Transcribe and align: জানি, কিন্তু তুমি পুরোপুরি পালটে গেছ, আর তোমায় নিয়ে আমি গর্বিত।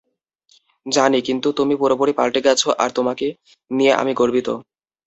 জানি, 0.85 1.19
কিন্তু 1.27 1.47
তুমি 1.59 1.73
পুরোপুরি 1.81 2.13
পালটে 2.19 2.39
গেছ, 2.47 2.61
আর 2.83 2.89
তোমায় 2.97 3.27
নিয়ে 3.71 3.93
আমি 4.01 4.11
গর্বিত। 4.19 4.47